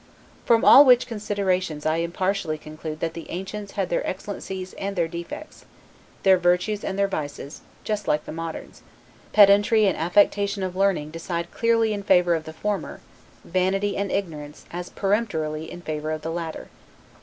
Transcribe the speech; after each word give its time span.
From 0.47 0.65
all 0.65 0.83
which 0.83 1.05
considerations 1.05 1.85
I 1.85 1.97
impartially 1.97 2.57
conclude 2.57 3.01
that 3.01 3.13
the 3.13 3.29
ancients 3.29 3.73
had 3.73 3.89
their 3.89 4.03
excellencies 4.07 4.73
and 4.73 4.95
their 4.95 5.07
defects, 5.07 5.63
their 6.23 6.39
virtues 6.39 6.83
and 6.83 6.97
their 6.97 7.07
vices, 7.07 7.61
just 7.83 8.07
like 8.07 8.25
the 8.25 8.31
moderns; 8.31 8.81
pedantry 9.31 9.85
and 9.85 9.95
affectation 9.95 10.63
of 10.63 10.75
learning 10.75 11.11
decide 11.11 11.51
clearly 11.51 11.93
in 11.93 12.01
favor 12.01 12.33
of 12.33 12.45
the 12.45 12.53
former; 12.53 12.99
vanity 13.45 13.95
and 13.95 14.11
ignorance, 14.11 14.65
as 14.71 14.89
peremptorily 14.89 15.69
in 15.71 15.81
favor 15.81 16.09
of 16.09 16.23
the 16.23 16.31
latter. 16.31 16.69